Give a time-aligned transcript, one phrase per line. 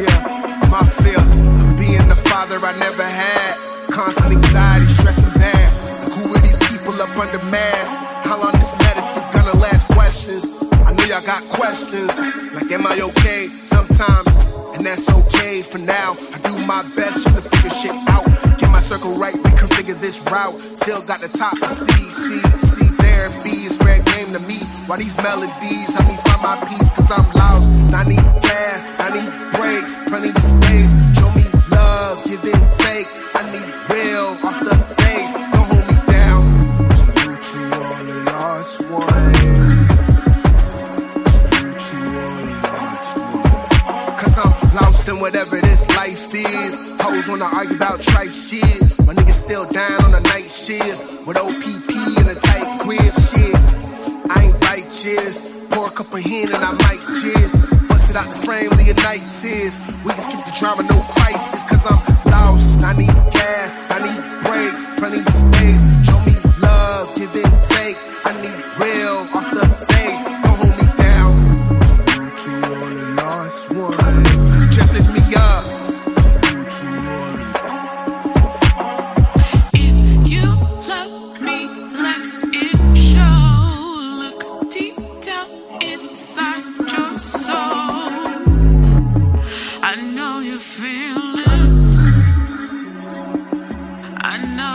[0.00, 0.16] year.
[0.72, 3.52] My fear of being the father I never had.
[3.92, 5.68] Constant anxiety, stressing bad.
[6.02, 7.98] Like who are these people up under masks?
[8.28, 9.88] How long this medicine's gonna last?
[9.92, 10.56] Questions.
[10.72, 12.10] I know y'all got questions.
[12.54, 13.48] Like, am I okay?
[13.64, 14.26] Sometimes,
[14.74, 16.16] and that's okay for now.
[16.34, 18.24] I do my best to figure shit out.
[18.58, 20.58] Get my circle right, reconfigure this route.
[20.76, 22.42] Still got the top to see, see,
[22.74, 22.88] see.
[22.96, 23.79] Therapy is
[24.32, 24.58] to me.
[24.86, 26.90] Why these melodies help me find my peace?
[26.94, 27.70] Cause I'm lost.
[27.94, 30.92] I need gas, I need breaks, plenty space.
[31.18, 33.08] Show me love, give and take.
[33.34, 35.32] I need real off the face.
[35.34, 36.42] Don't hold me down.
[37.46, 39.90] To all the lost ones.
[41.86, 44.20] To all the lost ones.
[44.20, 46.78] Cause I'm lost in whatever this life is.
[47.00, 48.80] Hoes wanna argue about tripe shit.
[49.06, 51.26] My niggas still down on the night shift.
[51.26, 52.34] With OPP in a
[55.04, 55.66] righteous.
[55.70, 57.88] Pour a cup of hen and I might jizz.
[57.88, 59.78] Bust it out the frame, leave night tears.
[60.04, 61.62] We can skip the drama, no crisis.
[61.68, 62.82] Cause I'm lost.
[62.82, 65.82] I need gas, I need breaks, plenty space.
[66.06, 67.96] Show me love, give and take.
[68.24, 70.22] I need real off the face.
[70.42, 71.32] Don't hold me down.
[71.84, 74.74] Salute to all the lost ones.
[74.74, 75.39] Just lift me up.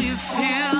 [0.00, 0.79] You feel.